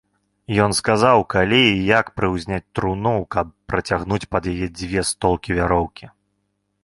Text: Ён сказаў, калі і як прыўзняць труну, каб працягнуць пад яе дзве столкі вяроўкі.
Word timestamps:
Ён 0.63 0.71
сказаў, 0.77 1.17
калі 1.33 1.59
і 1.65 1.75
як 1.89 2.05
прыўзняць 2.21 2.63
труну, 2.79 3.13
каб 3.35 3.53
працягнуць 3.71 4.29
пад 4.37 4.43
яе 4.53 4.67
дзве 4.79 5.01
столкі 5.11 5.49
вяроўкі. 5.61 6.05